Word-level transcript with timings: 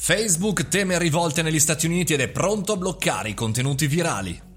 Facebook 0.00 0.68
teme 0.68 0.96
rivolte 0.96 1.42
negli 1.42 1.58
Stati 1.58 1.84
Uniti 1.84 2.14
ed 2.14 2.20
è 2.20 2.28
pronto 2.28 2.72
a 2.72 2.76
bloccare 2.76 3.28
i 3.28 3.34
contenuti 3.34 3.86
virali. 3.88 4.47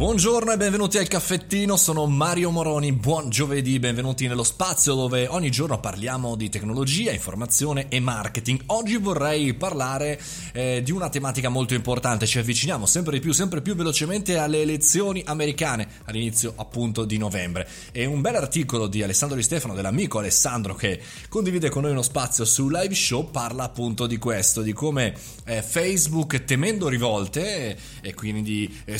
Buongiorno 0.00 0.50
e 0.50 0.56
benvenuti 0.56 0.96
al 0.96 1.08
caffettino, 1.08 1.76
sono 1.76 2.06
Mario 2.06 2.50
Moroni, 2.50 2.90
buon 2.90 3.28
giovedì, 3.28 3.78
benvenuti 3.78 4.26
nello 4.26 4.44
spazio 4.44 4.94
dove 4.94 5.26
ogni 5.26 5.50
giorno 5.50 5.78
parliamo 5.78 6.36
di 6.36 6.48
tecnologia, 6.48 7.12
informazione 7.12 7.88
e 7.90 8.00
marketing. 8.00 8.62
Oggi 8.68 8.96
vorrei 8.96 9.52
parlare 9.52 10.18
eh, 10.54 10.80
di 10.82 10.90
una 10.90 11.10
tematica 11.10 11.50
molto 11.50 11.74
importante, 11.74 12.26
ci 12.26 12.38
avviciniamo 12.38 12.86
sempre 12.86 13.12
di 13.12 13.20
più, 13.20 13.32
sempre 13.32 13.60
più 13.60 13.74
velocemente 13.74 14.38
alle 14.38 14.62
elezioni 14.62 15.22
americane 15.26 15.86
all'inizio 16.04 16.54
appunto 16.56 17.04
di 17.04 17.18
novembre. 17.18 17.68
E 17.92 18.06
un 18.06 18.22
bel 18.22 18.36
articolo 18.36 18.86
di 18.86 19.02
Alessandro 19.02 19.36
Di 19.36 19.42
Stefano, 19.42 19.74
dell'amico 19.74 20.18
Alessandro 20.18 20.74
che 20.74 20.98
condivide 21.28 21.68
con 21.68 21.82
noi 21.82 21.90
uno 21.90 22.00
spazio 22.00 22.46
su 22.46 22.70
Live 22.70 22.94
Show, 22.94 23.30
parla 23.30 23.64
appunto 23.64 24.06
di 24.06 24.16
questo, 24.16 24.62
di 24.62 24.72
come 24.72 25.14
eh, 25.44 25.60
Facebook 25.60 26.44
temendo 26.44 26.88
rivolte 26.88 27.76
e 28.00 28.14
quindi 28.14 28.80
eh, 28.86 28.98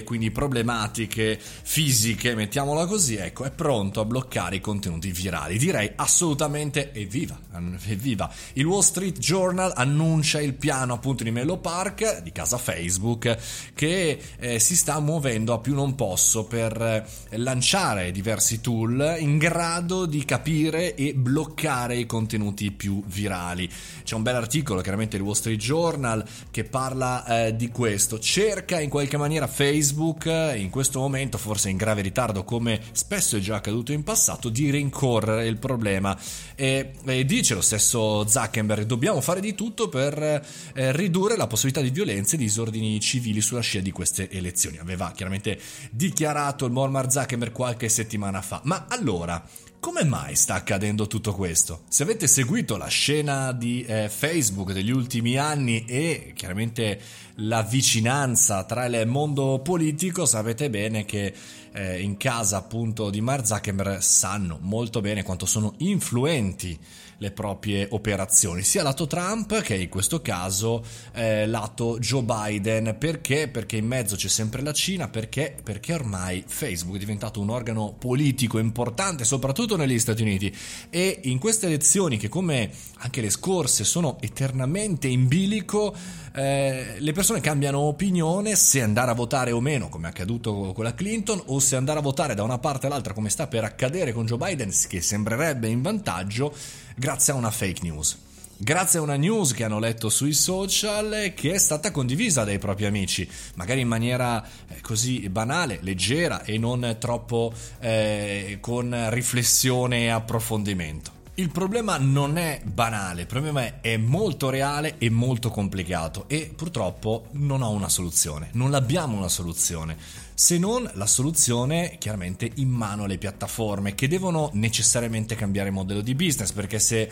scontri 0.00 0.04
quindi 0.10 0.30
problematiche 0.30 1.38
fisiche, 1.40 2.34
mettiamola 2.34 2.86
così, 2.86 3.16
ecco, 3.16 3.44
è 3.44 3.50
pronto 3.50 4.00
a 4.00 4.04
bloccare 4.04 4.56
i 4.56 4.60
contenuti 4.60 5.10
virali. 5.12 5.58
Direi 5.58 5.92
assolutamente 5.96 6.92
evviva, 6.92 7.38
evviva. 7.86 8.30
Il 8.54 8.66
Wall 8.66 8.80
Street 8.80 9.18
Journal 9.18 9.72
annuncia 9.74 10.40
il 10.40 10.54
piano 10.54 10.94
appunto 10.94 11.22
di 11.22 11.30
Mello 11.30 11.58
Park, 11.58 12.22
di 12.22 12.32
casa 12.32 12.58
Facebook, 12.58 13.36
che 13.74 14.20
eh, 14.38 14.58
si 14.58 14.76
sta 14.76 14.98
muovendo 15.00 15.52
a 15.52 15.58
più 15.58 15.74
non 15.74 15.94
posso 15.94 16.44
per 16.44 16.80
eh, 16.80 17.36
lanciare 17.36 18.10
diversi 18.10 18.60
tool 18.60 19.16
in 19.18 19.38
grado 19.38 20.06
di 20.06 20.24
capire 20.24 20.94
e 20.94 21.14
bloccare 21.14 21.96
i 21.96 22.06
contenuti 22.06 22.72
più 22.72 23.02
virali. 23.06 23.68
C'è 24.02 24.14
un 24.14 24.22
bel 24.22 24.34
articolo, 24.34 24.80
chiaramente 24.80 25.16
il 25.16 25.22
Wall 25.22 25.34
Street 25.34 25.58
Journal, 25.58 26.24
che 26.50 26.64
parla 26.64 27.46
eh, 27.46 27.56
di 27.56 27.68
questo. 27.68 28.18
Cerca 28.18 28.80
in 28.80 28.88
qualche 28.90 29.16
maniera 29.16 29.46
Facebook 29.46 29.89
Facebook 29.90 30.26
in 30.56 30.70
questo 30.70 31.00
momento, 31.00 31.36
forse 31.36 31.68
in 31.68 31.76
grave 31.76 32.00
ritardo 32.00 32.44
come 32.44 32.80
spesso 32.92 33.36
è 33.36 33.40
già 33.40 33.56
accaduto 33.56 33.90
in 33.92 34.04
passato, 34.04 34.48
di 34.48 34.70
rincorrere 34.70 35.48
il 35.48 35.58
problema 35.58 36.16
e, 36.54 36.92
e 37.04 37.24
dice 37.24 37.54
lo 37.54 37.60
stesso 37.60 38.26
Zuckerberg 38.26 38.84
dobbiamo 38.84 39.20
fare 39.20 39.40
di 39.40 39.54
tutto 39.54 39.88
per 39.88 40.16
eh, 40.22 40.92
ridurre 40.92 41.36
la 41.36 41.48
possibilità 41.48 41.80
di 41.80 41.90
violenze 41.90 42.36
e 42.36 42.38
disordini 42.38 43.00
civili 43.00 43.40
sulla 43.40 43.60
scia 43.60 43.80
di 43.80 43.90
queste 43.90 44.30
elezioni. 44.30 44.78
Aveva 44.78 45.10
chiaramente 45.12 45.58
dichiarato 45.90 46.66
il 46.66 46.72
Mormar 46.72 47.10
Zuckerberg 47.10 47.52
qualche 47.52 47.88
settimana 47.88 48.40
fa. 48.42 48.60
Ma 48.64 48.86
allora, 48.88 49.44
come 49.80 50.04
mai 50.04 50.36
sta 50.36 50.54
accadendo 50.54 51.06
tutto 51.06 51.34
questo? 51.34 51.84
Se 51.88 52.02
avete 52.02 52.26
seguito 52.26 52.76
la 52.76 52.86
scena 52.86 53.52
di 53.52 53.82
eh, 53.82 54.10
Facebook 54.10 54.72
degli 54.72 54.90
ultimi 54.90 55.36
anni 55.38 55.86
e 55.86 56.32
chiaramente 56.36 57.00
la 57.36 57.62
vicinanza 57.62 58.64
tra 58.64 58.84
il 58.84 59.06
mondo 59.06 59.60
politico, 59.60 60.26
sapete 60.26 60.68
bene 60.68 61.06
che 61.06 61.32
eh, 61.72 62.00
in 62.00 62.18
casa 62.18 62.58
appunto 62.58 63.08
di 63.08 63.22
Mark 63.22 63.46
Zuckerberg 63.46 63.98
sanno 63.98 64.58
molto 64.60 65.00
bene 65.00 65.22
quanto 65.22 65.46
sono 65.46 65.74
influenti 65.78 66.78
le 67.20 67.30
proprie 67.32 67.86
operazioni, 67.90 68.62
sia 68.62 68.82
lato 68.82 69.06
Trump 69.06 69.60
che 69.60 69.74
in 69.76 69.90
questo 69.90 70.22
caso 70.22 70.82
eh, 71.12 71.46
lato 71.46 71.98
Joe 71.98 72.22
Biden. 72.22 72.96
Perché? 72.98 73.48
Perché 73.48 73.76
in 73.76 73.86
mezzo 73.86 74.16
c'è 74.16 74.28
sempre 74.28 74.62
la 74.62 74.72
Cina, 74.72 75.08
perché? 75.08 75.54
Perché 75.62 75.92
ormai 75.92 76.42
Facebook 76.46 76.96
è 76.96 77.00
diventato 77.00 77.40
un 77.40 77.50
organo 77.50 77.94
politico 77.98 78.58
importante, 78.58 79.24
soprattutto 79.24 79.69
negli 79.76 79.98
Stati 79.98 80.22
Uniti. 80.22 80.54
E 80.90 81.20
in 81.24 81.38
queste 81.38 81.66
elezioni, 81.66 82.16
che 82.16 82.28
come 82.28 82.70
anche 82.98 83.20
le 83.20 83.30
scorse 83.30 83.84
sono 83.84 84.18
eternamente 84.20 85.08
in 85.08 85.28
bilico, 85.28 85.94
eh, 86.34 86.96
le 86.98 87.12
persone 87.12 87.40
cambiano 87.40 87.78
opinione 87.80 88.54
se 88.54 88.82
andare 88.82 89.10
a 89.10 89.14
votare 89.14 89.52
o 89.52 89.60
meno, 89.60 89.88
come 89.88 90.06
è 90.06 90.10
accaduto 90.10 90.72
con 90.72 90.84
la 90.84 90.94
Clinton, 90.94 91.42
o 91.46 91.58
se 91.58 91.76
andare 91.76 91.98
a 91.98 92.02
votare 92.02 92.34
da 92.34 92.42
una 92.42 92.58
parte 92.58 92.86
all'altra, 92.86 93.12
come 93.12 93.30
sta 93.30 93.46
per 93.46 93.64
accadere 93.64 94.12
con 94.12 94.26
Joe 94.26 94.38
Biden, 94.38 94.72
che 94.88 95.00
sembrerebbe 95.00 95.68
in 95.68 95.82
vantaggio, 95.82 96.54
grazie 96.96 97.32
a 97.32 97.36
una 97.36 97.50
fake 97.50 97.80
news. 97.82 98.28
Grazie 98.62 98.98
a 98.98 99.02
una 99.02 99.16
news 99.16 99.54
che 99.54 99.64
hanno 99.64 99.78
letto 99.78 100.10
sui 100.10 100.34
social 100.34 101.32
che 101.34 101.52
è 101.52 101.58
stata 101.58 101.90
condivisa 101.90 102.44
dai 102.44 102.58
propri 102.58 102.84
amici, 102.84 103.26
magari 103.54 103.80
in 103.80 103.88
maniera 103.88 104.46
eh, 104.68 104.82
così 104.82 105.30
banale, 105.30 105.78
leggera 105.80 106.44
e 106.44 106.58
non 106.58 106.96
troppo 106.98 107.54
eh, 107.78 108.58
con 108.60 108.94
riflessione 109.08 110.02
e 110.02 110.08
approfondimento. 110.08 111.10
Il 111.36 111.50
problema 111.50 111.96
non 111.96 112.36
è 112.36 112.60
banale, 112.62 113.22
il 113.22 113.26
problema 113.26 113.80
è 113.80 113.96
molto 113.96 114.50
reale 114.50 114.96
e 114.98 115.08
molto 115.08 115.48
complicato 115.48 116.28
e 116.28 116.52
purtroppo 116.54 117.28
non 117.30 117.62
ho 117.62 117.70
una 117.70 117.88
soluzione, 117.88 118.50
non 118.52 118.74
abbiamo 118.74 119.16
una 119.16 119.28
soluzione, 119.30 119.96
se 120.34 120.58
non 120.58 120.86
la 120.94 121.06
soluzione 121.06 121.96
chiaramente 121.98 122.50
in 122.56 122.68
mano 122.68 123.04
alle 123.04 123.16
piattaforme 123.16 123.94
che 123.94 124.06
devono 124.06 124.50
necessariamente 124.52 125.34
cambiare 125.34 125.70
modello 125.70 126.02
di 126.02 126.14
business 126.14 126.52
perché 126.52 126.78
se 126.78 127.10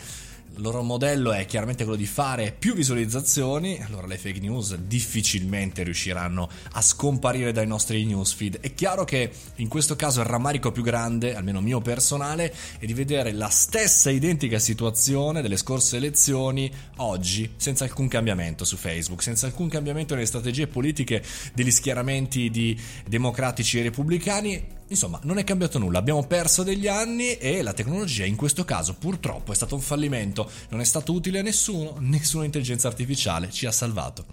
il 0.55 0.61
loro 0.61 0.81
modello 0.83 1.31
è 1.31 1.45
chiaramente 1.45 1.83
quello 1.83 1.97
di 1.97 2.05
fare 2.05 2.53
più 2.57 2.73
visualizzazioni, 2.73 3.81
allora 3.81 4.07
le 4.07 4.17
fake 4.17 4.39
news 4.39 4.75
difficilmente 4.75 5.83
riusciranno 5.83 6.49
a 6.71 6.81
scomparire 6.81 7.51
dai 7.51 7.67
nostri 7.67 8.03
newsfeed. 8.05 8.59
È 8.59 8.73
chiaro 8.73 9.05
che 9.05 9.31
in 9.55 9.67
questo 9.67 9.95
caso 9.95 10.19
il 10.19 10.25
rammarico 10.25 10.71
più 10.71 10.83
grande, 10.83 11.35
almeno 11.35 11.61
mio 11.61 11.79
personale, 11.79 12.53
è 12.77 12.85
di 12.85 12.93
vedere 12.93 13.31
la 13.31 13.49
stessa 13.49 14.09
identica 14.09 14.59
situazione 14.59 15.41
delle 15.41 15.57
scorse 15.57 15.97
elezioni 15.97 16.71
oggi, 16.97 17.53
senza 17.55 17.85
alcun 17.85 18.07
cambiamento 18.07 18.65
su 18.65 18.75
Facebook, 18.75 19.23
senza 19.23 19.45
alcun 19.45 19.69
cambiamento 19.69 20.13
nelle 20.13 20.25
strategie 20.25 20.67
politiche 20.67 21.23
degli 21.53 21.71
schieramenti 21.71 22.49
di 22.49 22.77
democratici 23.07 23.79
e 23.79 23.83
repubblicani 23.83 24.77
Insomma, 24.89 25.19
non 25.23 25.37
è 25.37 25.43
cambiato 25.43 25.77
nulla, 25.77 25.99
abbiamo 25.99 26.25
perso 26.25 26.63
degli 26.63 26.87
anni 26.87 27.37
e 27.37 27.61
la 27.61 27.73
tecnologia 27.73 28.25
in 28.25 28.35
questo 28.35 28.65
caso 28.65 28.95
purtroppo 28.95 29.51
è 29.51 29.55
stato 29.55 29.75
un 29.75 29.81
fallimento, 29.81 30.49
non 30.69 30.81
è 30.81 30.83
stato 30.83 31.13
utile 31.13 31.39
a 31.39 31.43
nessuno, 31.43 31.95
nessuna 31.99 32.45
intelligenza 32.45 32.87
artificiale 32.87 33.51
ci 33.51 33.67
ha 33.67 33.71
salvato. 33.71 34.25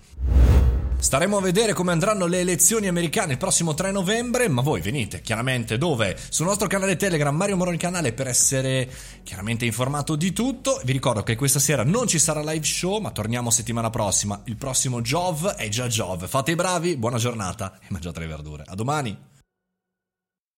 Staremo 0.98 1.36
a 1.36 1.42
vedere 1.42 1.74
come 1.74 1.92
andranno 1.92 2.24
le 2.24 2.40
elezioni 2.40 2.88
americane 2.88 3.32
il 3.32 3.38
prossimo 3.38 3.74
3 3.74 3.90
novembre, 3.92 4.48
ma 4.48 4.62
voi 4.62 4.80
venite 4.80 5.20
chiaramente 5.20 5.76
dove? 5.76 6.16
Sul 6.30 6.46
nostro 6.46 6.68
canale 6.68 6.96
Telegram 6.96 7.36
Mario 7.36 7.58
Moroni 7.58 7.76
Canale 7.76 8.14
per 8.14 8.26
essere 8.26 8.90
chiaramente 9.22 9.66
informato 9.66 10.16
di 10.16 10.32
tutto. 10.32 10.80
Vi 10.84 10.92
ricordo 10.92 11.22
che 11.22 11.36
questa 11.36 11.58
sera 11.58 11.84
non 11.84 12.06
ci 12.06 12.18
sarà 12.18 12.40
live 12.40 12.64
show, 12.64 12.98
ma 12.98 13.10
torniamo 13.10 13.50
settimana 13.50 13.90
prossima. 13.90 14.40
Il 14.46 14.56
prossimo 14.56 15.02
Jov 15.02 15.54
è 15.54 15.68
già 15.68 15.86
Jov. 15.86 16.26
Fate 16.26 16.52
i 16.52 16.56
bravi, 16.56 16.96
buona 16.96 17.18
giornata 17.18 17.78
e 17.78 17.86
mangiate 17.90 18.20
le 18.20 18.26
verdure. 18.26 18.64
A 18.66 18.74
domani! 18.74 19.34